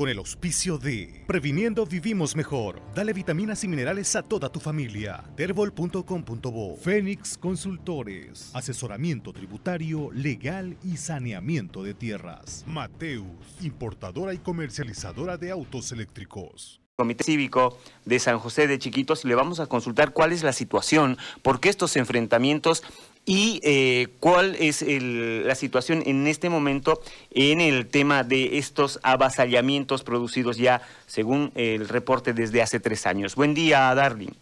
con 0.00 0.08
el 0.08 0.16
auspicio 0.16 0.78
de 0.78 1.24
Previniendo 1.26 1.84
Vivimos 1.84 2.34
Mejor. 2.34 2.80
Dale 2.94 3.12
vitaminas 3.12 3.64
y 3.64 3.68
minerales 3.68 4.16
a 4.16 4.22
toda 4.22 4.48
tu 4.48 4.58
familia. 4.58 5.22
Terbol.com.bo 5.36 6.76
Fénix 6.78 7.36
Consultores. 7.36 8.50
Asesoramiento 8.54 9.34
tributario, 9.34 10.10
legal 10.14 10.78
y 10.82 10.96
saneamiento 10.96 11.82
de 11.82 11.92
tierras. 11.92 12.64
Mateus, 12.66 13.26
importadora 13.60 14.32
y 14.32 14.38
comercializadora 14.38 15.36
de 15.36 15.50
autos 15.50 15.92
eléctricos. 15.92 16.80
Comité 17.00 17.24
Cívico 17.24 17.78
de 18.04 18.18
San 18.18 18.38
José 18.38 18.66
de 18.66 18.78
Chiquitos 18.78 19.24
le 19.24 19.34
vamos 19.34 19.58
a 19.58 19.66
consultar 19.66 20.12
cuál 20.12 20.32
es 20.32 20.42
la 20.42 20.52
situación, 20.52 21.16
por 21.40 21.58
qué 21.58 21.70
estos 21.70 21.96
enfrentamientos 21.96 22.82
y 23.26 23.60
eh, 23.62 24.08
cuál 24.18 24.56
es 24.58 24.84
la 24.86 25.54
situación 25.54 26.02
en 26.06 26.26
este 26.26 26.48
momento 26.48 27.00
en 27.30 27.60
el 27.60 27.86
tema 27.86 28.24
de 28.24 28.58
estos 28.58 28.98
avasallamientos 29.02 30.02
producidos 30.02 30.56
ya, 30.56 30.82
según 31.06 31.52
el 31.54 31.88
reporte, 31.88 32.32
desde 32.32 32.62
hace 32.62 32.80
tres 32.80 33.06
años. 33.06 33.34
Buen 33.36 33.54
día, 33.54 33.94
Darling. 33.94 34.32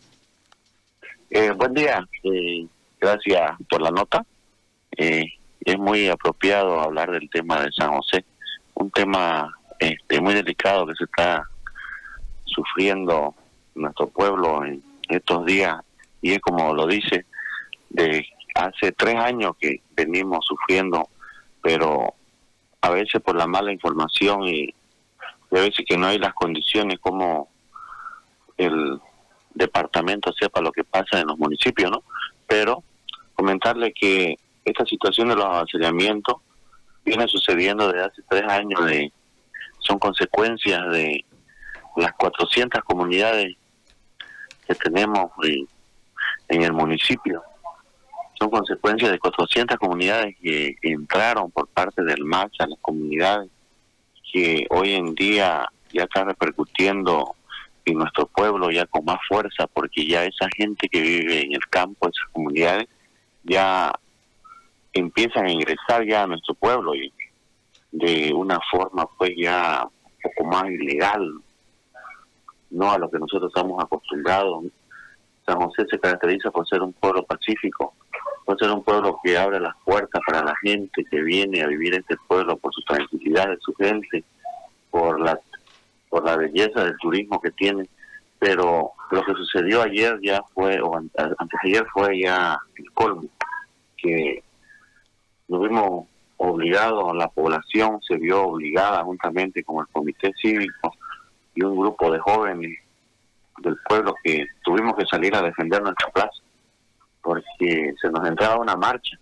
Eh, 1.30 1.50
buen 1.50 1.74
día, 1.74 2.06
eh, 2.22 2.66
gracias 3.00 3.52
por 3.68 3.82
la 3.82 3.90
nota. 3.90 4.24
es 4.96 5.78
muy 5.78 6.08
apropiado 6.08 6.80
hablar 6.80 7.10
del 7.10 7.28
tema 7.28 7.62
de 7.62 7.70
San 7.72 7.94
José, 7.94 8.24
un 8.74 8.90
tema 8.90 9.54
este, 9.78 10.20
muy 10.20 10.34
delicado 10.34 10.86
que 10.86 10.94
se 10.94 11.04
está 11.04 11.44
sufriendo 12.46 13.34
nuestro 13.74 14.08
pueblo 14.08 14.64
en 14.64 14.82
estos 15.08 15.44
días 15.44 15.76
y 16.22 16.32
es 16.32 16.40
como 16.40 16.74
lo 16.74 16.86
dice, 16.86 17.26
de 17.90 18.26
hace 18.58 18.92
tres 18.92 19.14
años 19.16 19.52
que 19.58 19.82
venimos 19.94 20.44
sufriendo, 20.44 21.08
pero 21.62 22.14
a 22.80 22.90
veces 22.90 23.20
por 23.22 23.36
la 23.36 23.46
mala 23.46 23.72
información 23.72 24.42
y, 24.44 24.74
a 25.50 25.60
veces 25.60 25.84
que 25.88 25.96
no 25.96 26.08
hay 26.08 26.18
las 26.18 26.34
condiciones 26.34 26.98
como 26.98 27.48
el 28.58 29.00
departamento 29.54 30.32
sepa 30.32 30.60
lo 30.60 30.72
que 30.72 30.84
pasa 30.84 31.20
en 31.20 31.28
los 31.28 31.38
municipios, 31.38 31.90
¿no? 31.90 32.02
Pero 32.46 32.82
comentarle 33.34 33.92
que 33.92 34.36
esta 34.64 34.84
situación 34.84 35.28
de 35.28 35.36
los 35.36 35.44
avasallamientos 35.44 36.36
viene 37.04 37.26
sucediendo 37.28 37.90
desde 37.90 38.04
hace 38.04 38.22
tres 38.28 38.44
años, 38.44 38.84
de 38.84 39.10
son 39.78 39.98
consecuencias 39.98 40.82
de 40.90 41.24
las 41.96 42.12
400 42.14 42.82
comunidades 42.84 43.56
que 44.66 44.74
tenemos 44.74 45.30
en, 46.48 46.62
el 46.62 46.72
municipio. 46.72 47.42
Son 48.38 48.50
consecuencias 48.50 49.10
de 49.10 49.18
400 49.18 49.76
comunidades 49.78 50.36
que 50.40 50.76
entraron 50.82 51.50
por 51.50 51.66
parte 51.68 52.02
del 52.04 52.24
MAX 52.24 52.60
a 52.60 52.66
las 52.66 52.78
comunidades, 52.80 53.50
que 54.32 54.66
hoy 54.70 54.94
en 54.94 55.14
día 55.14 55.68
ya 55.92 56.04
está 56.04 56.24
repercutiendo 56.24 57.34
en 57.84 57.98
nuestro 57.98 58.26
pueblo 58.26 58.70
ya 58.70 58.86
con 58.86 59.04
más 59.04 59.18
fuerza, 59.26 59.66
porque 59.66 60.06
ya 60.06 60.24
esa 60.24 60.46
gente 60.56 60.88
que 60.88 61.00
vive 61.00 61.42
en 61.42 61.52
el 61.54 61.66
campo, 61.68 62.08
esas 62.08 62.28
comunidades, 62.32 62.86
ya 63.42 63.92
empiezan 64.92 65.46
a 65.46 65.52
ingresar 65.52 66.04
ya 66.06 66.22
a 66.22 66.26
nuestro 66.26 66.54
pueblo 66.54 66.94
y 66.94 67.12
de 67.90 68.32
una 68.34 68.60
forma 68.70 69.08
pues 69.16 69.32
ya 69.36 69.86
poco 70.22 70.44
más 70.44 70.70
ilegal, 70.70 71.40
no 72.70 72.92
a 72.92 72.98
lo 72.98 73.10
que 73.10 73.18
nosotros 73.18 73.50
estamos 73.54 73.82
acostumbrados. 73.82 74.64
San 75.46 75.56
José 75.56 75.86
se 75.90 75.98
caracteriza 75.98 76.50
por 76.50 76.68
ser 76.68 76.82
un 76.82 76.92
pueblo 76.92 77.22
pacífico, 77.24 77.94
por 78.48 78.58
ser 78.58 78.70
un 78.70 78.82
pueblo 78.82 79.20
que 79.22 79.36
abre 79.36 79.60
las 79.60 79.74
puertas 79.84 80.22
para 80.26 80.42
la 80.42 80.54
gente 80.62 81.04
que 81.04 81.20
viene 81.20 81.60
a 81.60 81.66
vivir 81.66 81.92
en 81.92 82.00
este 82.00 82.16
pueblo, 82.26 82.56
por 82.56 82.72
su 82.72 82.80
tranquilidad 82.80 83.46
de 83.50 83.58
su 83.60 83.74
gente, 83.74 84.24
por 84.90 85.20
la, 85.20 85.38
por 86.08 86.24
la 86.24 86.34
belleza 86.34 86.82
del 86.82 86.96
turismo 86.96 87.42
que 87.42 87.50
tiene. 87.50 87.86
Pero 88.38 88.92
lo 89.10 89.22
que 89.22 89.34
sucedió 89.34 89.82
ayer 89.82 90.18
ya 90.22 90.42
fue, 90.54 90.80
o 90.80 90.96
antes 90.96 91.12
de 91.14 91.68
ayer 91.68 91.86
fue 91.92 92.20
ya 92.20 92.58
el 92.76 92.90
colmo, 92.92 93.28
que 93.98 94.42
nos 95.48 95.60
vimos 95.60 96.06
obligados, 96.38 97.14
la 97.16 97.28
población 97.28 98.00
se 98.00 98.16
vio 98.16 98.44
obligada 98.44 99.04
juntamente 99.04 99.62
con 99.62 99.80
el 99.80 99.92
comité 99.92 100.32
cívico 100.40 100.94
y 101.54 101.64
un 101.64 101.78
grupo 101.78 102.10
de 102.10 102.18
jóvenes 102.18 102.78
del 103.58 103.76
pueblo 103.86 104.14
que 104.24 104.46
tuvimos 104.64 104.96
que 104.96 105.04
salir 105.04 105.36
a 105.36 105.42
defender 105.42 105.82
nuestra 105.82 106.08
plaza 106.08 106.47
porque 107.28 107.92
se 108.00 108.08
nos 108.10 108.26
entraba 108.26 108.56
una 108.56 108.74
marcha, 108.74 109.18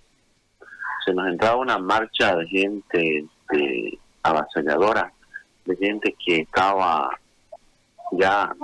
se 1.05 1.12
nos 1.12 1.27
entraba 1.27 1.56
una 1.56 1.77
marcha 1.77 2.37
de 2.37 2.47
gente 2.47 3.25
de 3.50 3.99
avasalladora, 4.22 5.12
de 5.65 5.77
gente 5.77 6.15
que 6.25 6.43
estaba 6.43 7.11
ya 8.12 8.55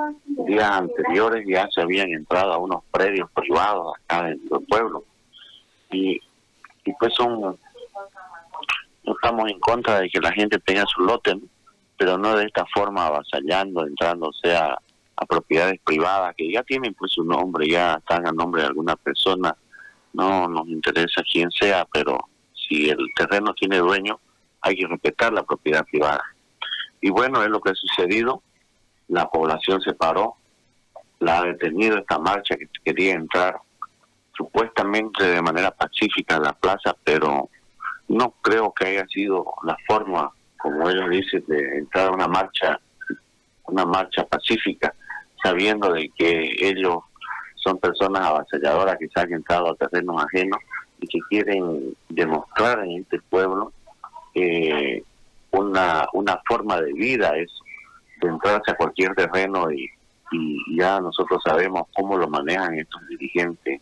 días 0.47 0.71
anteriores 0.71 1.45
ya 1.45 1.69
se 1.75 1.81
habían 1.81 2.13
entrado 2.13 2.53
a 2.53 2.59
unos 2.59 2.85
predios 2.93 3.29
privados 3.33 3.95
acá 3.97 4.29
dentro 4.29 4.59
del 4.59 4.69
pueblo. 4.69 5.05
Y, 5.91 6.21
y 6.85 6.93
pues 7.01 7.13
son 7.15 7.41
no 7.41 9.13
estamos 9.13 9.51
en 9.51 9.59
contra 9.59 9.99
de 9.99 10.09
que 10.09 10.21
la 10.21 10.31
gente 10.31 10.61
tenga 10.61 10.85
su 10.87 11.03
lote 11.03 11.37
pero 11.97 12.17
no 12.17 12.37
de 12.37 12.45
esta 12.47 12.65
forma 12.73 13.07
avasallando, 13.07 13.85
entrándose 13.85 14.55
a, 14.55 14.79
a 15.23 15.27
propiedades 15.27 15.81
privadas 15.85 16.35
que 16.37 16.51
ya 16.51 16.63
tienen 16.63 16.95
pues 16.95 17.13
su 17.13 17.25
nombre, 17.25 17.69
ya 17.69 17.95
están 17.95 18.27
a 18.27 18.33
nombre 18.33 18.63
de 18.63 18.69
alguna 18.69 18.97
persona, 18.97 19.57
no 20.13 20.49
nos 20.49 20.69
interesa 20.69 21.23
quién 21.31 21.51
sea, 21.51 21.87
pero 21.93 22.19
si 22.55 22.91
el 22.91 22.99
terreno 23.17 23.55
tiene 23.55 23.79
dueño, 23.79 24.21
hay 24.61 24.77
que 24.77 24.87
respetar 24.87 25.33
la 25.33 25.43
propiedad 25.43 25.85
privada. 25.85 26.23
Y 27.01 27.11
bueno, 27.11 27.43
es 27.43 27.49
lo 27.49 27.61
que 27.61 27.71
ha 27.71 27.75
sucedido, 27.75 28.43
la 29.09 29.29
población 29.29 29.81
se 29.81 29.95
paró, 29.95 30.37
la 31.19 31.39
ha 31.39 31.45
detenido 31.45 31.99
esta 31.99 32.19
marcha 32.19 32.57
que 32.57 32.69
quería 32.85 33.15
entrar 33.15 33.57
supuestamente 34.37 35.25
de 35.25 35.43
manera 35.43 35.71
pacífica 35.71 36.37
a 36.37 36.41
la 36.41 36.53
plaza, 36.53 36.97
pero 37.05 37.49
no 38.09 38.31
creo 38.43 38.73
que 38.73 38.87
haya 38.87 39.07
sido 39.07 39.45
la 39.65 39.77
forma 39.87 40.33
como 40.63 40.89
ellos 40.89 41.11
dicen, 41.11 41.45
de 41.49 41.79
entrar 41.79 42.07
a 42.07 42.13
una 42.13 42.29
marcha, 42.29 42.81
una 43.65 43.85
marcha 43.85 44.25
pacífica, 44.25 44.95
sabiendo 45.43 45.93
de 45.93 46.11
que 46.17 46.51
ellos 46.61 46.99
son 47.57 47.79
personas 47.79 48.27
avasalladoras 48.27 48.97
que 48.99 49.09
se 49.09 49.21
han 49.21 49.33
entrado 49.33 49.71
a 49.71 49.77
terrenos 49.77 50.25
ajenos 50.25 50.59
y 51.01 51.07
que 51.07 51.19
quieren 51.29 51.97
demostrar 52.09 52.85
en 52.85 53.03
este 53.03 53.21
pueblo 53.21 53.73
eh, 54.35 55.03
una, 55.51 56.07
una 56.13 56.41
forma 56.47 56.81
de 56.81 56.93
vida 56.93 57.37
es 57.37 57.51
de 58.21 58.29
entrarse 58.29 58.71
a 58.71 58.77
cualquier 58.77 59.15
terreno 59.15 59.71
y, 59.71 59.89
y 60.33 60.79
ya 60.79 61.01
nosotros 61.01 61.43
sabemos 61.45 61.83
cómo 61.95 62.17
lo 62.17 62.29
manejan 62.29 62.79
estos 62.79 63.07
dirigentes 63.09 63.81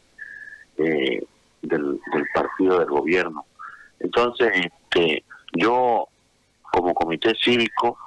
eh, 0.78 1.22
del, 1.62 2.00
del 2.12 2.24
partido 2.34 2.78
del 2.78 2.88
gobierno. 2.88 3.44
Entonces, 3.98 4.50
este, 4.54 5.24
yo 5.52 6.08
como 6.72 6.94
comité 6.94 7.34
cívico, 7.42 7.98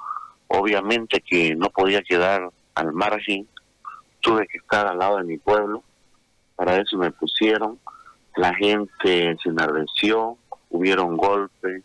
obviamente 0.48 1.20
que 1.20 1.54
no 1.54 1.70
podía 1.70 2.02
quedar 2.02 2.50
al 2.74 2.92
margen, 2.92 3.48
tuve 4.20 4.46
que 4.46 4.58
estar 4.58 4.86
al 4.86 4.98
lado 4.98 5.18
de 5.18 5.24
mi 5.24 5.38
pueblo, 5.38 5.82
para 6.56 6.76
eso 6.76 6.96
me 6.96 7.10
pusieron, 7.10 7.78
la 8.36 8.54
gente 8.54 9.36
se 9.42 9.48
enardeció, 9.48 10.38
hubieron 10.70 11.16
golpes, 11.16 11.82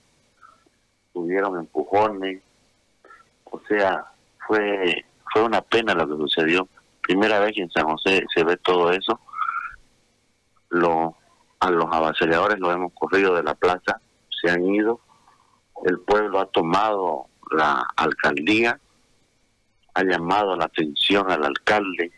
hubieron 1.13 1.59
empujones, 1.59 2.41
o 3.45 3.59
sea, 3.67 4.05
fue, 4.47 5.05
fue 5.31 5.43
una 5.43 5.61
pena 5.61 5.93
lo 5.93 6.07
que 6.07 6.15
sucedió. 6.15 6.67
Primera 7.01 7.39
vez 7.39 7.53
que 7.53 7.61
en 7.61 7.71
San 7.71 7.85
José 7.85 8.23
se 8.33 8.43
ve 8.43 8.57
todo 8.57 8.91
eso, 8.91 9.19
lo, 10.69 11.15
a 11.59 11.71
los 11.71 11.85
avasalladores 11.91 12.59
los 12.59 12.73
hemos 12.73 12.93
corrido 12.93 13.35
de 13.35 13.43
la 13.43 13.55
plaza, 13.55 13.99
se 14.29 14.49
han 14.49 14.63
ido, 14.63 14.99
el 15.85 15.99
pueblo 15.99 16.39
ha 16.39 16.45
tomado 16.45 17.27
la 17.51 17.87
alcaldía, 17.95 18.79
ha 19.99 20.03
llamado 20.03 20.55
la 20.55 20.65
atención 20.65 21.29
al 21.29 21.43
alcalde, 21.43 22.11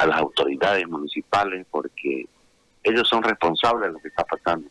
a 0.00 0.06
las 0.06 0.18
autoridades 0.18 0.86
municipales, 0.88 1.66
porque 1.70 2.26
ellos 2.82 3.06
son 3.06 3.22
responsables 3.22 3.88
de 3.88 3.92
lo 3.92 3.98
que 3.98 4.08
está 4.08 4.24
pasando, 4.24 4.68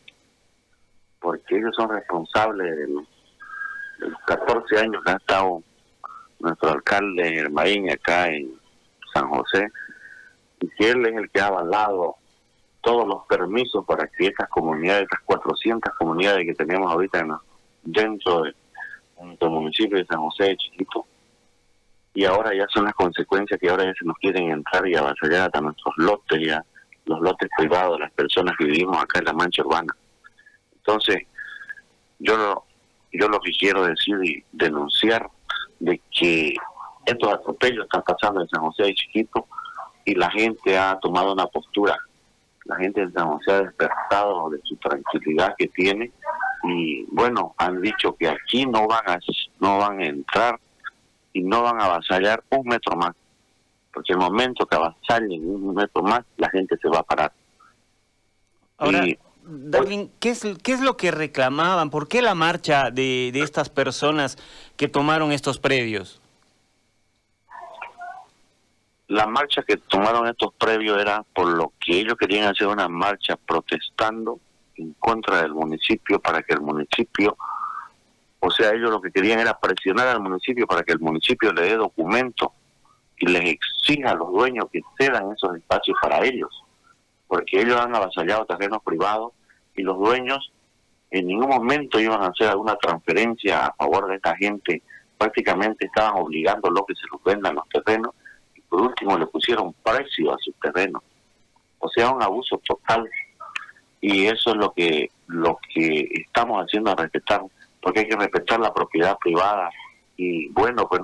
porque 1.20 1.58
ellos 1.58 1.76
son 1.76 1.90
responsables 1.90 2.76
de 2.76 2.88
los, 2.88 3.06
14 4.28 4.78
años 4.78 5.04
que 5.04 5.12
ha 5.12 5.16
estado 5.16 5.64
nuestro 6.40 6.70
alcalde 6.70 7.32
Germaín 7.34 7.90
acá 7.90 8.28
en 8.30 8.54
San 9.12 9.28
José, 9.30 9.70
y 10.60 10.70
que 10.70 10.92
él 10.92 11.06
es 11.08 11.16
el 11.16 11.30
que 11.32 11.42
ha 11.42 11.48
avalado 11.48 12.16
todos 12.82 13.08
los 13.08 13.26
permisos 13.26 13.84
para 13.86 14.08
que 14.08 14.28
estas 14.28 14.48
comunidades, 14.50 15.04
estas 15.04 15.22
400 15.26 15.94
comunidades 15.96 16.46
que 16.46 16.54
tenemos 16.54 16.92
ahorita 16.92 17.20
en 17.20 17.34
dentro 17.84 18.44
de 18.44 18.56
nuestro 19.20 19.50
municipio 19.50 19.98
de 19.98 20.06
San 20.06 20.20
José 20.20 20.44
de 20.46 20.58
Chiquito. 20.58 21.06
Y 22.18 22.26
ahora 22.26 22.52
ya 22.52 22.66
son 22.74 22.86
las 22.86 22.96
consecuencias 22.96 23.60
que 23.60 23.70
ahora 23.70 23.86
ya 23.86 23.94
se 23.94 24.04
nos 24.04 24.18
quieren 24.18 24.50
entrar 24.50 24.88
y 24.88 24.96
avasallar 24.96 25.42
hasta 25.42 25.62
nuestros 25.62 25.94
lotes, 25.98 26.42
ya 26.44 26.66
los 27.06 27.22
lotes 27.22 27.48
privados 27.56 28.00
las 28.00 28.12
personas 28.12 28.58
que 28.58 28.66
vivimos 28.66 28.98
acá 28.98 29.20
en 29.20 29.26
la 29.26 29.34
mancha 29.34 29.62
urbana. 29.62 29.96
Entonces, 30.78 31.28
yo 32.18 32.36
lo, 32.36 32.66
yo 33.14 33.28
lo 33.28 33.40
que 33.40 33.52
quiero 33.52 33.84
decir 33.84 34.18
y 34.24 34.44
denunciar 34.52 35.30
de 35.80 36.02
que 36.10 36.56
estos 37.06 37.32
atropellos 37.32 37.86
están 37.86 38.02
pasando 38.02 38.42
en 38.42 38.50
San 38.50 38.62
José 38.62 38.86
de 38.86 38.96
Chiquito 38.96 39.46
y 40.04 40.16
la 40.16 40.32
gente 40.32 40.76
ha 40.76 40.98
tomado 41.00 41.34
una 41.34 41.46
postura. 41.46 42.00
La 42.66 42.78
gente 42.78 43.06
de 43.06 43.12
San 43.12 43.28
José 43.28 43.52
ha 43.52 43.62
despertado 43.62 44.50
de 44.50 44.60
su 44.64 44.76
tranquilidad 44.78 45.54
que 45.56 45.68
tiene 45.68 46.12
y 46.64 47.06
bueno, 47.12 47.54
han 47.60 47.80
dicho 47.80 48.16
que 48.16 48.28
aquí 48.28 48.66
no 48.66 48.88
van 48.88 49.08
a, 49.08 49.20
no 49.60 49.78
van 49.78 50.00
a 50.00 50.06
entrar 50.08 50.60
y 51.38 51.44
no 51.44 51.62
van 51.62 51.80
a 51.80 51.86
avasallar 51.86 52.44
un 52.50 52.68
metro 52.68 52.96
más, 52.96 53.16
porque 53.94 54.14
el 54.14 54.18
momento 54.18 54.66
que 54.66 54.76
avasallen 54.76 55.48
un 55.48 55.76
metro 55.76 56.02
más, 56.02 56.26
la 56.38 56.50
gente 56.50 56.76
se 56.82 56.90
va 56.90 57.00
a 57.00 57.04
parar. 57.04 57.32
Ahora, 58.80 59.06
Darwin, 59.44 60.12
¿qué 60.20 60.32
es, 60.32 60.44
¿qué 60.64 60.74
es 60.74 60.82
lo 60.82 60.98
que 60.98 61.12
reclamaban? 61.12 61.92
¿Por 61.92 62.08
qué 62.08 62.24
la 62.24 62.34
marcha 62.34 62.90
de, 62.90 63.30
de 63.32 63.42
estas 63.42 63.70
personas 63.70 64.38
que 64.78 64.88
tomaron 64.88 65.32
estos 65.32 65.60
predios? 65.60 66.20
La 69.08 69.28
marcha 69.28 69.62
que 69.62 69.78
tomaron 69.78 70.28
estos 70.28 70.54
previos 70.56 71.00
era 71.00 71.24
por 71.36 71.48
lo 71.48 71.72
que 71.80 72.00
ellos 72.00 72.16
querían 72.20 72.48
hacer 72.48 72.68
una 72.68 72.90
marcha 72.90 73.38
protestando 73.38 74.40
en 74.76 74.94
contra 74.94 75.44
del 75.44 75.54
municipio 75.54 76.20
para 76.20 76.42
que 76.42 76.56
el 76.56 76.62
municipio, 76.62 77.38
o 78.40 78.52
sea, 78.52 78.72
ellos 78.72 78.92
lo 78.92 79.02
que 79.02 79.12
querían 79.12 79.40
era 79.40 79.58
presionar 79.60 80.08
al 80.08 80.22
municipio 80.22 80.68
para 80.68 80.84
que 80.84 80.94
el 80.94 81.00
municipio 81.00 81.52
le 81.54 81.64
dé 81.64 81.76
documento 81.76 82.54
y 83.18 83.28
les 83.28 83.46
exija 83.46 84.12
a 84.12 84.16
los 84.16 84.32
dueños 84.32 84.66
que 84.72 84.82
cedan 84.98 85.32
esos 85.32 85.56
espacios 85.56 85.98
para 86.02 86.24
ellos, 86.24 86.64
porque 87.28 87.62
ellos 87.62 87.80
han 87.80 87.96
avasallado 87.96 88.46
terrenos 88.46 88.84
privados 88.84 89.34
y 89.76 89.82
los 89.82 89.98
dueños 89.98 90.52
en 91.10 91.28
ningún 91.28 91.50
momento 91.50 92.00
iban 92.00 92.22
a 92.22 92.28
hacer 92.28 92.50
alguna 92.50 92.76
transferencia 92.76 93.66
a 93.66 93.74
favor 93.74 94.08
de 94.08 94.16
esta 94.16 94.36
gente, 94.36 94.84
prácticamente 95.18 95.86
estaban 95.86 96.22
obligando 96.22 96.70
que 96.86 96.96
se 96.96 97.08
los 97.12 97.24
vendan 97.24 97.56
los 97.56 97.68
terrenos 97.70 98.14
y 98.56 98.62
por 98.62 98.82
último 98.82 99.18
le 99.18 99.26
pusieron 99.28 99.74
precio 99.84 100.34
a 100.34 100.38
sus 100.40 100.54
terrenos. 100.60 101.02
O 101.80 101.90
sea, 101.90 102.12
un 102.12 102.22
abuso 102.22 102.60
total. 102.68 103.10
Y 104.02 104.26
eso 104.26 104.52
es 104.52 104.58
lo 104.58 104.72
que 104.74 105.10
lo 105.28 105.60
que 105.74 106.08
estamos 106.12 106.64
haciendo 106.64 106.92
a 106.92 106.96
respetar 106.96 107.42
porque 107.82 108.02
hay 108.02 108.08
que 108.08 108.16
respetar 108.16 108.60
la 108.60 108.74
propiedad 108.74 109.18
privada. 109.18 109.70
Y 110.16 110.50
bueno 110.50 110.88
pues 110.88 111.02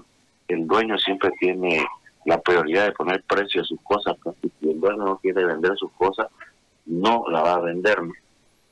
el 0.48 0.68
dueño 0.68 0.98
siempre 0.98 1.32
tiene 1.40 1.86
la 2.26 2.40
prioridad 2.42 2.86
de 2.86 2.92
poner 2.94 3.24
precio 3.24 3.62
a 3.62 3.66
sus 3.66 3.80
cosas 3.82 4.16
pues, 4.24 4.36
si 4.60 4.70
el 4.70 4.80
dueño 4.80 5.04
no 5.04 5.18
quiere 5.18 5.46
vender 5.46 5.76
sus 5.78 5.92
cosas 5.94 6.28
no 6.86 7.26
la 7.30 7.42
va 7.42 7.54
a 7.56 7.60
vender 7.60 7.98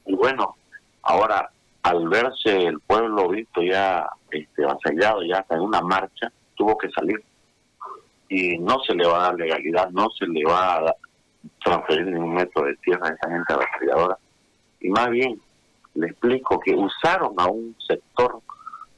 y 0.06 0.15
bueno 0.15 0.56
ahora 1.03 1.50
al 1.83 2.07
verse 2.09 2.68
el 2.68 2.80
pueblo 2.81 3.30
visto 3.30 3.62
ya 3.62 4.07
este 4.30 4.63
avasallado 4.63 5.24
ya 5.24 5.39
hasta 5.39 5.56
en 5.56 5.62
una 5.62 5.81
marcha 5.81 6.31
tuvo 6.56 6.77
que 6.77 6.89
salir. 6.92 7.21
Y 8.30 8.57
no 8.59 8.80
se 8.81 8.94
le 8.94 9.06
va 9.06 9.18
a 9.18 9.24
dar 9.24 9.36
legalidad 9.36 9.89
no 9.89 10.09
se 10.12 10.25
le 10.27 10.44
va 10.45 10.75
a 10.75 10.95
transferir 11.63 12.06
ningún 12.06 12.36
metro 12.36 12.63
de 12.65 12.75
tierra 12.77 13.07
a 13.07 13.13
esa 13.13 13.30
gente 13.30 13.54
avasalladora. 13.54 14.18
Y 14.80 14.89
más 14.89 15.09
bien, 15.09 15.42
le 15.94 16.08
explico 16.08 16.60
que 16.60 16.74
usaron 16.74 17.34
a 17.38 17.48
un 17.48 17.76
sector, 17.88 18.42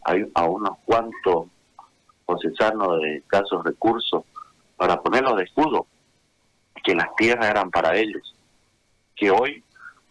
a, 0.03 0.45
unos 0.45 0.77
cuantos 0.85 1.47
procesanos 2.25 3.01
de 3.01 3.17
escasos 3.17 3.63
recursos 3.63 4.23
para 4.77 5.01
ponerlos 5.01 5.37
de 5.37 5.43
escudo, 5.43 5.87
que 6.83 6.95
las 6.95 7.15
tierras 7.15 7.49
eran 7.49 7.71
para 7.71 7.95
ellos. 7.95 8.35
Que 9.15 9.31
hoy 9.31 9.63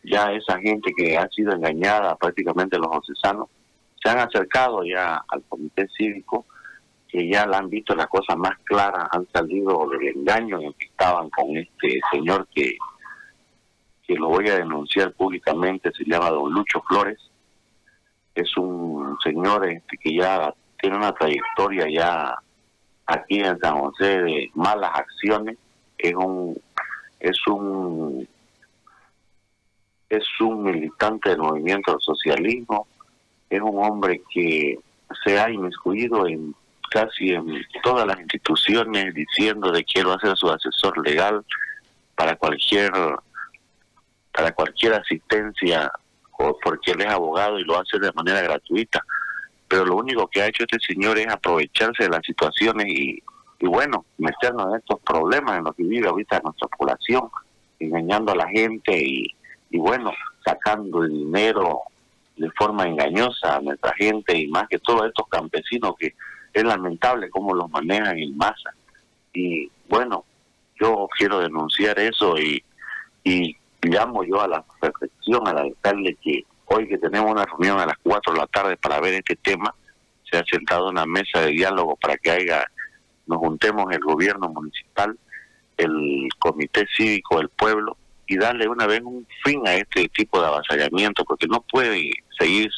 ya 0.02 0.32
esa 0.32 0.58
gente 0.58 0.93
que 0.96 1.17
ha 1.17 1.29
sido 1.29 1.52
engañada, 1.52 2.17
prácticamente 2.17 2.79
los 2.79 2.88
ocesanos, 2.90 3.49
se 4.02 4.08
han 4.11 4.19
acercado 4.19 4.82
ya 4.84 5.23
al 5.29 5.43
comité 5.49 5.87
cívico 5.96 6.46
que 7.12 7.29
ya 7.29 7.46
la 7.46 7.58
han 7.58 7.69
visto 7.69 7.94
las 7.94 8.06
cosas 8.06 8.37
más 8.38 8.58
claras, 8.64 9.06
han 9.12 9.29
salido 9.32 9.87
del 9.90 10.17
engaño 10.17 10.61
en 10.61 10.73
que 10.73 10.87
estaban 10.87 11.29
con 11.29 11.55
este 11.56 12.00
señor 12.11 12.49
que, 12.55 12.76
lo 14.14 14.28
voy 14.28 14.48
a 14.48 14.56
denunciar 14.56 15.12
públicamente, 15.12 15.92
se 15.92 16.04
llama 16.04 16.30
don 16.30 16.52
Lucho 16.52 16.82
Flores. 16.88 17.18
Es 18.34 18.56
un 18.56 19.16
señor 19.22 19.68
este, 19.68 19.96
que 19.98 20.14
ya 20.14 20.52
tiene 20.80 20.96
una 20.96 21.12
trayectoria 21.12 21.86
ya 21.88 22.34
aquí 23.06 23.40
en 23.40 23.58
San 23.58 23.78
José 23.78 24.22
de 24.22 24.50
malas 24.54 24.90
acciones. 24.94 25.56
Es 25.98 26.14
un 26.14 26.58
es 27.20 27.38
un 27.46 28.26
es 30.08 30.24
un 30.40 30.62
militante 30.64 31.30
del 31.30 31.38
movimiento 31.38 31.92
del 31.92 32.00
socialismo, 32.00 32.86
es 33.48 33.60
un 33.60 33.82
hombre 33.82 34.22
que 34.32 34.78
se 35.24 35.40
ha 35.40 35.50
inmiscuido 35.50 36.26
en 36.26 36.54
casi 36.90 37.30
en 37.30 37.46
todas 37.82 38.06
las 38.06 38.20
instituciones 38.20 39.14
diciendo 39.14 39.72
de 39.72 39.82
quiero 39.84 40.12
hacer 40.12 40.36
su 40.36 40.50
asesor 40.50 41.06
legal 41.06 41.42
para 42.14 42.36
cualquier 42.36 42.92
para 44.32 44.52
cualquier 44.52 44.94
asistencia 44.94 45.90
o 46.38 46.58
porque 46.62 46.93
él 46.93 47.02
es 47.02 47.08
abogado 47.08 47.58
y 47.58 47.64
lo 47.64 47.79
hace 47.79 47.99
de 47.99 48.12
manera 48.12 48.40
gratuita 48.43 49.02
pero 49.69 49.87
lo 49.87 49.96
único 49.96 50.26
que 50.29 50.43
ha 50.43 50.49
hecho 50.49 50.64
este 50.64 50.79
señor 50.81 51.19
es 51.19 51.29
aprovecharse 51.29 52.05
de 52.05 52.11
las 52.11 52.25
situaciones 52.25 52.87
y, 52.88 53.23
y 53.58 53.67
bueno 53.67 54.05
meternos 54.19 54.69
en 54.69 54.81
estos 54.81 55.00
problemas 55.00 55.58
en 55.58 55.64
los 55.64 55.75
que 55.75 55.84
vive 55.84 56.08
ahorita 56.08 56.40
nuestra 56.44 56.69
población 56.69 57.29
engañando 57.79 58.32
a 58.32 58.37
la 58.37 58.49
gente 58.49 58.96
y, 58.96 59.26
y 59.70 59.79
bueno 59.79 60.12
sacando 60.44 61.02
el 61.02 61.11
dinero 61.11 61.82
de 62.37 62.50
forma 62.52 62.87
engañosa 62.87 63.56
a 63.56 63.61
nuestra 63.61 63.93
gente 63.94 64.37
y 64.37 64.49
más 64.49 64.69
que 64.69 64.79
todos 64.79 65.06
estos 65.06 65.26
campesinos 65.29 65.94
que 65.99 66.14
es 66.52 66.64
lamentable 66.64 67.31
cómo 67.31 67.55
los 67.55 67.70
manejan 67.70 68.19
en 68.19 68.37
masa. 68.37 68.75
Y 69.32 69.70
bueno, 69.88 70.25
yo 70.81 71.08
quiero 71.17 71.40
denunciar 71.40 71.99
eso 71.99 72.37
y, 72.38 72.62
y 73.25 73.56
llamo 73.82 74.25
yo 74.25 74.40
a 74.40 74.49
la 74.49 74.64
reflexión 74.81 75.46
al 75.46 75.58
alcalde 75.58 76.17
que 76.23 76.44
hoy 76.67 76.88
que 76.88 76.99
tenemos 76.99 77.31
una 77.31 77.44
reunión 77.44 77.79
a 77.79 77.87
las 77.87 77.96
4 78.02 78.32
de 78.32 78.38
la 78.38 78.46
tarde 78.46 78.76
para 78.76 79.00
ver 79.00 79.14
este 79.14 79.37
tema, 79.37 79.75
se 80.31 80.38
ha 80.38 80.44
sentado 80.44 80.87
en 80.87 80.93
una 80.93 81.06
mesa 81.06 81.40
de 81.40 81.49
diálogo 81.49 81.96
para 81.96 82.17
que 82.17 82.31
haya, 82.31 82.64
nos 83.26 83.38
juntemos 83.38 83.93
el 83.93 84.00
gobierno 84.00 84.49
municipal, 84.49 85.19
el 85.76 86.29
comité 86.38 86.87
cívico 86.96 87.38
del 87.38 87.49
pueblo 87.50 87.96
y 88.26 88.37
darle 88.37 88.69
una 88.69 88.87
vez 88.87 89.02
un 89.02 89.26
fin 89.44 89.67
a 89.67 89.75
este 89.75 90.08
tipo 90.08 90.40
de 90.40 90.46
avasallamiento, 90.46 91.25
porque 91.25 91.46
no 91.46 91.61
puede 91.61 92.12
seguir 92.38 92.70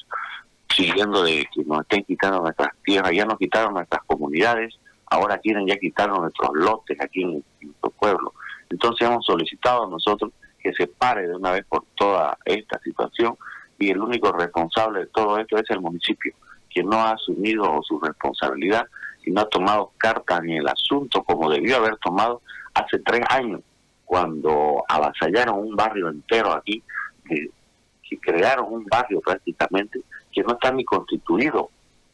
siguiendo 0.74 1.22
de 1.22 1.46
que 1.54 1.64
nos 1.64 1.82
estén 1.82 2.02
quitando 2.04 2.40
nuestras 2.40 2.70
tierras, 2.82 3.12
ya 3.12 3.24
nos 3.24 3.38
quitaron 3.38 3.74
nuestras 3.74 4.02
comunidades, 4.04 4.74
ahora 5.06 5.38
quieren 5.38 5.66
ya 5.66 5.76
quitarnos 5.76 6.20
nuestros 6.20 6.50
lotes 6.54 7.00
aquí 7.00 7.22
en, 7.22 7.44
nuestro 7.60 7.90
pueblo. 7.90 8.34
Entonces 8.70 9.06
hemos 9.06 9.24
solicitado 9.24 9.86
a 9.86 9.90
nosotros 9.90 10.32
que 10.64 10.72
se 10.72 10.88
pare 10.88 11.28
de 11.28 11.36
una 11.36 11.52
vez 11.52 11.64
por 11.66 11.84
toda 11.94 12.36
esta 12.44 12.80
situación 12.80 13.36
y 13.78 13.90
el 13.90 14.00
único 14.00 14.32
responsable 14.32 15.00
de 15.00 15.06
todo 15.06 15.38
esto 15.38 15.58
es 15.58 15.70
el 15.70 15.80
municipio, 15.80 16.34
que 16.70 16.82
no 16.82 16.96
ha 16.96 17.12
asumido 17.12 17.80
su 17.82 18.00
responsabilidad 18.00 18.86
y 19.24 19.30
no 19.30 19.42
ha 19.42 19.48
tomado 19.48 19.92
carta 19.98 20.38
en 20.38 20.50
el 20.50 20.66
asunto 20.68 21.22
como 21.22 21.50
debió 21.50 21.76
haber 21.76 21.96
tomado 21.98 22.40
hace 22.72 22.98
tres 23.00 23.20
años, 23.28 23.60
cuando 24.04 24.82
avasallaron 24.88 25.58
un 25.58 25.76
barrio 25.76 26.08
entero 26.08 26.52
aquí, 26.52 26.82
que 27.28 28.18
crearon 28.20 28.72
un 28.72 28.84
barrio 28.84 29.20
prácticamente 29.20 30.00
que 30.32 30.42
no 30.42 30.54
está 30.54 30.72
ni 30.72 30.84
constituido 30.84 31.70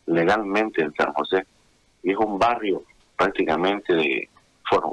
legalmente 0.07 0.83
en 0.83 0.93
San 0.95 1.13
José. 1.13 1.47
Y 2.03 2.13
es 2.13 2.17
un 2.17 2.39
barrio 2.39 2.83
prácticamente 3.17 3.95
de, 3.95 4.29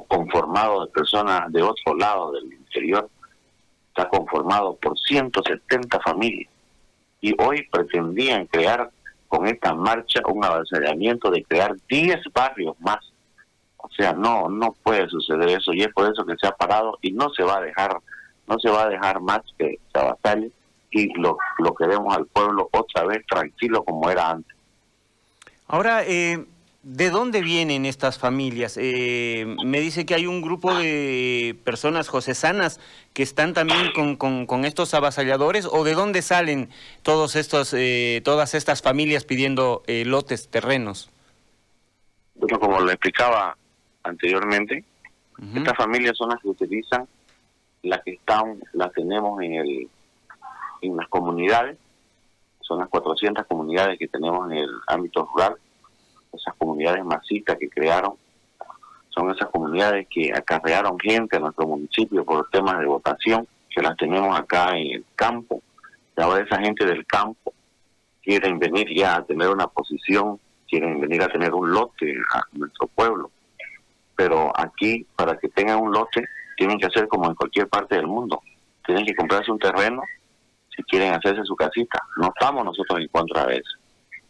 conformado 0.08 0.86
de 0.86 0.92
personas 0.92 1.52
de 1.52 1.62
otro 1.62 1.96
lado 1.96 2.32
del 2.32 2.52
interior. 2.52 3.10
Está 3.98 4.10
conformado 4.10 4.76
por 4.76 4.96
170 4.96 6.00
familias. 6.02 6.52
Y 7.20 7.34
hoy 7.42 7.68
pretendían 7.72 8.46
crear 8.46 8.92
con 9.28 9.48
esta 9.48 9.74
marcha 9.74 10.22
un 10.28 10.46
avasallamiento 10.46 11.32
de 11.32 11.44
crear 11.44 11.76
10 11.90 12.20
barrios 12.32 12.80
más. 12.80 13.00
O 13.78 13.90
sea, 13.90 14.14
no 14.14 14.50
no 14.50 14.76
puede 14.84 15.10
suceder 15.10 15.50
eso 15.50 15.74
y 15.74 15.82
es 15.82 15.92
por 15.94 16.12
eso 16.12 16.24
que 16.28 16.36
se 16.40 16.46
ha 16.46 16.52
parado 16.52 17.00
y 17.02 17.12
no 17.12 17.30
se 17.32 17.42
va 17.42 17.58
a 17.58 17.62
dejar 17.62 17.98
no 18.46 18.60
se 18.60 18.70
va 18.70 18.84
a 18.84 18.90
dejar 18.90 19.20
más 19.20 19.42
que 19.58 19.80
se 19.92 20.52
y 20.92 21.20
lo, 21.20 21.38
lo 21.58 21.74
queremos 21.74 22.16
al 22.16 22.28
pueblo 22.28 22.70
otra 22.72 23.04
vez 23.04 23.26
tranquilo 23.26 23.84
como 23.84 24.12
era 24.12 24.30
antes. 24.30 24.56
Ahora, 25.68 26.04
eh, 26.06 26.46
¿de 26.88 27.10
dónde 27.10 27.42
vienen 27.42 27.86
estas 27.86 28.18
familias? 28.18 28.78
Eh, 28.80 29.46
me 29.66 29.82
dice 29.82 30.06
que 30.06 30.16
hay 30.16 30.26
un 30.26 30.42
grupo 30.42 30.74
de 30.74 31.58
personas 31.66 32.08
josesanas 32.08 32.80
que 33.14 33.24
están 33.24 33.54
también 33.54 33.92
con, 33.94 34.46
con, 34.46 34.64
estos 34.64 34.94
avasalladores, 34.94 35.68
¿o 35.70 35.84
de 35.84 35.94
dónde 35.94 36.22
salen 36.22 36.70
todos 37.04 37.36
estos, 37.36 37.74
eh, 37.74 38.22
todas 38.24 38.54
estas 38.54 38.82
familias 38.82 39.26
pidiendo 39.26 39.84
lotes, 39.88 40.48
terrenos? 40.48 41.10
Bueno, 42.36 42.58
como 42.60 42.80
lo 42.80 42.90
explicaba 42.90 43.58
anteriormente, 44.04 44.86
estas 45.56 45.76
familias 45.76 46.16
son 46.16 46.30
las 46.30 46.42
que 46.42 46.48
utilizan, 46.48 47.06
las 47.84 48.02
que 48.04 48.14
están, 48.14 48.60
las 48.74 48.94
tenemos 48.94 49.42
en 49.42 49.54
el 49.54 49.90
en 50.82 50.96
las 50.96 51.08
comunidades, 51.08 51.78
son 52.62 52.80
las 52.80 52.90
400 52.90 53.46
comunidades 53.48 53.98
que 53.98 54.08
tenemos 54.08 54.52
en 54.52 54.58
el 54.58 54.70
ámbito 54.88 55.26
rural, 55.26 55.56
esas 56.34 56.54
comunidades 56.56 57.04
masitas 57.04 57.58
que 57.58 57.70
crearon, 57.70 58.14
son 59.10 59.32
esas 59.32 59.50
comunidades 59.50 60.08
que 60.10 60.32
acarrearon 60.34 61.00
gente 61.00 61.38
a 61.38 61.40
nuestro 61.40 61.68
municipio 61.68 62.24
por 62.24 62.50
temas 62.50 62.80
de 62.80 62.86
votación, 62.86 63.48
que 63.70 63.82
las 63.82 63.98
tenemos 63.98 64.38
acá 64.38 64.78
en 64.78 64.88
el 64.96 65.06
campo. 65.16 65.62
Y 66.16 66.22
ahora 66.22 66.44
esa 66.44 66.60
gente 66.60 66.86
del 66.86 67.06
campo 67.06 67.54
quieren 68.22 68.60
venir 68.60 68.88
ya 68.96 69.16
a 69.16 69.26
tener 69.26 69.50
una 69.50 69.68
posición, 69.68 70.40
quieren 70.68 71.00
venir 71.00 71.22
a 71.22 71.30
tener 71.30 71.54
un 71.54 71.72
lote 71.72 72.14
a 72.34 72.42
nuestro 72.54 72.88
pueblo. 72.88 73.32
Pero 74.16 74.52
aquí, 74.56 75.06
para 75.16 75.38
que 75.38 75.48
tengan 75.50 75.80
un 75.80 75.92
lote, 75.92 76.26
tienen 76.58 76.78
que 76.78 76.88
hacer 76.88 77.08
como 77.08 77.30
en 77.30 77.36
cualquier 77.36 77.68
parte 77.70 77.96
del 77.96 78.08
mundo. 78.08 78.42
Tienen 78.86 79.06
que 79.06 79.16
comprarse 79.16 79.52
un 79.52 79.60
terreno 79.60 80.02
si 80.76 80.84
quieren 80.84 81.14
hacerse 81.14 81.44
su 81.44 81.56
casita. 81.56 82.00
No 82.18 82.28
estamos 82.28 82.66
nosotros 82.66 83.00
en 83.00 83.08
contra 83.08 83.46
de 83.46 83.58
eso. 83.58 83.78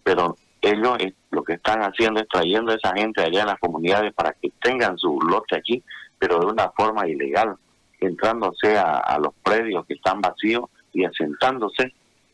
Pero 0.04 0.38
ellos 0.70 0.98
lo 1.32 1.44
que 1.44 1.54
están 1.54 1.82
haciendo 1.82 2.20
es 2.20 2.28
trayendo 2.28 2.72
a 2.72 2.76
esa 2.76 2.94
gente 2.94 3.22
allá 3.22 3.42
en 3.42 3.48
las 3.48 3.60
comunidades 3.60 4.14
para 4.14 4.34
que 4.34 4.52
tengan 4.62 4.98
su 4.98 5.20
lote 5.22 5.56
aquí, 5.56 5.84
pero 6.18 6.40
de 6.40 6.48
una 6.48 6.70
forma 6.72 7.08
ilegal, 7.08 7.56
entrándose 8.00 8.78
a, 8.78 9.18
los 9.20 9.34
predios 9.44 9.86
que 9.86 9.96
están 9.96 10.22
vacíos 10.22 10.70
y 10.94 11.06
asentándose. 11.06 11.94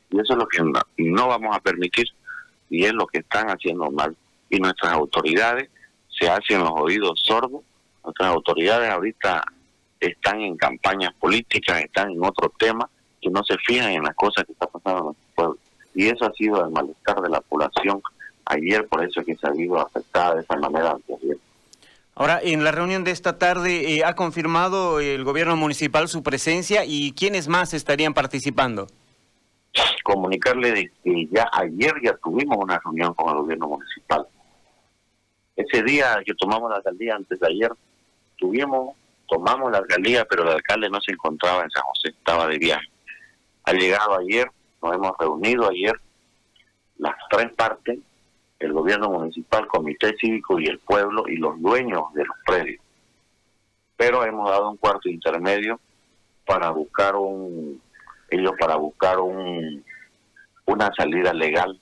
Y 0.10 0.20
eso 0.20 0.34
es 0.34 0.40
lo 0.40 0.48
que 0.48 0.62
no, 0.98 1.28
vamos 1.28 1.56
a 1.56 1.60
permitir 1.60 2.08
y 2.70 2.86
es 2.86 2.94
lo 2.94 3.08
que 3.08 3.20
están 3.20 3.48
haciendo 3.48 3.90
mal. 3.92 4.16
Y 4.50 4.60
nuestras 4.60 4.94
autoridades 4.94 5.70
se 6.10 6.30
hacen 6.30 6.60
los 6.60 6.72
oídos 6.74 7.22
sordos. 7.24 7.62
Nuestras 8.04 8.30
autoridades 8.30 8.90
ahorita 8.90 9.44
están 10.00 10.42
en 10.42 10.58
campañas 10.58 11.14
políticas, 11.20 11.82
están 11.82 12.12
en 12.12 12.24
otro 12.24 12.52
tema, 12.58 12.90
que 13.22 13.30
no 13.30 13.44
se 13.44 13.58
fijan 13.58 13.92
en 13.92 14.04
las 14.04 14.16
cosas 14.16 14.44
que 14.46 14.52
están 14.52 14.70
pasando 14.72 15.00
en 15.00 15.06
nuestro 15.06 15.26
pueblo. 15.36 15.58
Y 15.96 16.08
eso 16.08 16.26
ha 16.26 16.34
sido 16.34 16.64
el 16.66 16.72
malestar 16.72 17.22
de 17.22 17.30
la 17.30 17.42
población 17.42 18.02
ayer, 18.46 18.88
por 18.88 19.04
eso 19.04 19.22
es 19.22 19.26
que 19.26 19.36
se 19.36 19.48
ha 19.48 19.52
visto 19.52 19.80
afectada 19.80 20.36
de 20.36 20.42
esa 20.42 20.56
manera 20.58 20.96
Ahora, 22.16 22.40
en 22.44 22.64
la 22.64 22.72
reunión 22.72 23.04
de 23.04 23.12
esta 23.12 23.40
tarde, 23.40 23.96
eh, 23.96 24.04
¿ha 24.06 24.16
confirmado 24.16 25.00
el 25.00 25.24
gobierno 25.24 25.56
municipal 25.56 26.08
su 26.08 26.22
presencia 26.22 26.84
y 26.86 27.12
quiénes 27.14 27.48
más 27.48 27.74
estarían 27.74 28.14
participando? 28.14 28.88
Comunicarle 30.04 30.72
de 30.72 30.92
que 31.04 31.28
ya 31.32 31.50
ayer 31.52 31.94
ya 32.04 32.16
tuvimos 32.18 32.58
una 32.60 32.80
reunión 32.80 33.16
con 33.16 33.30
el 33.30 33.42
gobierno 33.42 33.68
municipal. 33.68 34.28
Ese 35.56 35.82
día 35.84 36.22
que 36.24 36.36
tomamos 36.36 36.70
la 36.70 36.78
alcaldía, 36.78 37.16
antes 37.16 37.40
de 37.40 37.48
ayer, 37.48 37.72
tuvimos, 38.38 38.96
tomamos 39.28 39.72
la 39.72 39.80
alcaldía, 39.80 40.26
pero 40.26 40.44
el 40.44 40.50
alcalde 40.50 40.90
no 40.90 41.02
se 41.02 41.14
encontraba 41.14 41.64
en 41.64 41.72
San 41.72 41.84
José, 41.84 42.10
estaba 42.10 42.48
de 42.48 42.60
viaje. 42.60 42.88
Ha 43.64 43.74
llegado 43.74 44.20
ayer, 44.20 44.52
nos 44.84 44.94
hemos 44.94 45.14
reunido 45.18 45.68
ayer, 45.68 46.00
las 46.98 47.16
tres 47.32 47.52
partes, 47.54 47.98
el 48.64 48.74
gobierno 48.74 49.10
municipal, 49.10 49.68
comité 49.68 50.16
cívico 50.20 50.60
y 50.60 50.66
el 50.66 50.80
pueblo 50.80 51.26
y 51.28 51.36
los 51.36 51.60
dueños 51.62 52.14
de 52.14 52.26
los 52.26 52.38
predios. 52.46 52.82
Pero 53.98 54.24
hemos 54.24 54.50
dado 54.50 54.70
un 54.70 54.78
cuarto 54.78 55.10
intermedio 55.10 55.80
para 56.46 56.70
buscar 56.72 57.16
un, 57.16 57.82
ellos 58.30 58.54
para 58.58 58.76
buscar 58.78 59.20
un, 59.20 59.84
una 60.66 60.92
salida 60.96 61.34
legal, 61.34 61.80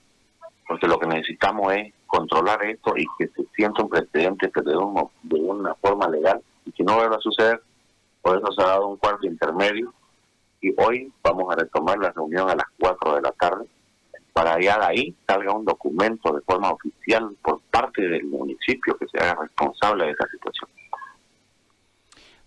porque 0.66 0.88
lo 0.88 0.98
que 0.98 1.06
necesitamos 1.06 1.72
es 1.74 1.92
controlar 2.06 2.64
esto 2.64 2.94
y 2.96 3.06
que 3.16 3.28
se 3.28 3.44
sienta 3.54 3.82
un 3.82 3.88
precedente 3.88 4.50
de, 4.54 4.72
de 5.22 5.40
una 5.40 5.74
forma 5.76 6.08
legal 6.08 6.42
y 6.64 6.72
que 6.72 6.84
no 6.84 6.96
vuelva 6.96 7.16
a 7.16 7.20
suceder. 7.20 7.62
Por 8.20 8.38
eso 8.38 8.52
se 8.52 8.62
ha 8.62 8.66
dado 8.66 8.88
un 8.88 8.96
cuarto 8.96 9.26
intermedio 9.26 9.92
y 10.60 10.74
hoy 10.78 11.12
vamos 11.22 11.52
a 11.52 11.56
retomar 11.56 11.98
la 11.98 12.10
reunión 12.10 12.50
a 12.50 12.54
las 12.54 12.66
4 12.78 13.14
de 13.16 13.22
la 13.22 13.32
tarde 13.32 13.66
para 14.32 14.54
allá 14.54 14.78
de 14.78 14.86
ahí 14.86 15.14
salga 15.26 15.52
un 15.52 15.64
documento 15.64 16.32
de 16.32 16.40
forma 16.42 16.70
oficial 16.70 17.36
por 17.42 17.60
parte 17.70 18.02
del 18.02 18.24
municipio 18.24 18.96
que 18.96 19.06
se 19.08 19.18
haga 19.18 19.42
responsable 19.42 20.06
de 20.06 20.12
esa 20.12 20.26
situación. 20.28 20.70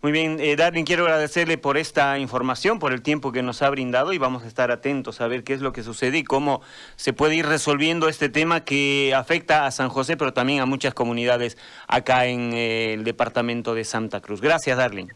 Muy 0.05 0.11
bien, 0.11 0.37
eh, 0.39 0.55
Darwin, 0.55 0.85
quiero 0.85 1.05
agradecerle 1.05 1.57
por 1.57 1.77
esta 1.77 2.19
información, 2.19 2.77
por 2.77 2.93
el 2.93 3.01
tiempo 3.01 3.31
que 3.31 3.41
nos 3.41 3.63
ha 3.63 3.69
brindado 3.71 4.13
y 4.13 4.19
vamos 4.19 4.43
a 4.43 4.47
estar 4.47 4.69
atentos 4.69 5.19
a 5.19 5.27
ver 5.27 5.43
qué 5.43 5.53
es 5.53 5.61
lo 5.61 5.73
que 5.73 5.81
sucede 5.81 6.19
y 6.19 6.23
cómo 6.23 6.61
se 6.95 7.11
puede 7.11 7.33
ir 7.33 7.47
resolviendo 7.47 8.07
este 8.07 8.29
tema 8.29 8.63
que 8.63 9.15
afecta 9.15 9.65
a 9.65 9.71
San 9.71 9.89
José, 9.89 10.15
pero 10.15 10.31
también 10.31 10.61
a 10.61 10.67
muchas 10.67 10.93
comunidades 10.93 11.57
acá 11.87 12.27
en 12.27 12.53
eh, 12.53 12.93
el 12.93 13.03
departamento 13.03 13.73
de 13.73 13.83
Santa 13.83 14.21
Cruz. 14.21 14.41
Gracias, 14.41 14.77
Darling. 14.77 15.07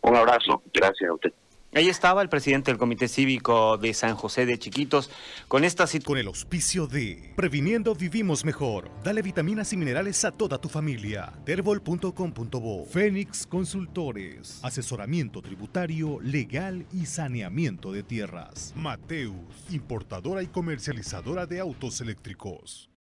Un 0.00 0.16
abrazo, 0.16 0.62
gracias 0.72 1.10
a 1.10 1.12
usted. 1.12 1.32
Ahí 1.76 1.88
estaba 1.88 2.22
el 2.22 2.28
presidente 2.28 2.70
del 2.70 2.78
Comité 2.78 3.08
Cívico 3.08 3.76
de 3.78 3.92
San 3.94 4.14
José 4.14 4.46
de 4.46 4.60
Chiquitos 4.60 5.10
con 5.48 5.64
esta 5.64 5.86
Con 6.04 6.18
el 6.18 6.28
auspicio 6.28 6.86
de 6.86 7.32
Previniendo 7.34 7.96
Vivimos 7.96 8.44
Mejor. 8.44 8.92
Dale 9.02 9.22
vitaminas 9.22 9.72
y 9.72 9.76
minerales 9.76 10.24
a 10.24 10.30
toda 10.30 10.58
tu 10.58 10.68
familia. 10.68 11.32
Terbol.com.bo 11.44 12.86
Fénix 12.86 13.44
Consultores. 13.48 14.60
Asesoramiento 14.62 15.42
tributario, 15.42 16.20
legal 16.20 16.86
y 16.92 17.06
saneamiento 17.06 17.90
de 17.90 18.04
tierras. 18.04 18.72
Mateus, 18.76 19.34
importadora 19.70 20.44
y 20.44 20.46
comercializadora 20.46 21.44
de 21.44 21.58
autos 21.58 22.00
eléctricos. 22.00 22.93